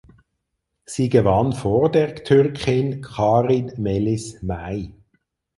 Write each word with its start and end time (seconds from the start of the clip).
Sie 0.85 1.09
gewann 1.09 1.53
vor 1.53 1.91
der 1.91 2.15
Türkin 2.15 3.01
Karin 3.03 3.71
Melis 3.77 4.41
Mey. 4.41 4.95